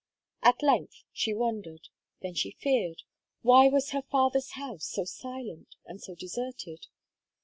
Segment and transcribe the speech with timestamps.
[0.41, 1.89] At length, she wondered;
[2.23, 3.03] then she feared
[3.43, 6.87] why was her father's house so silent and so deserted?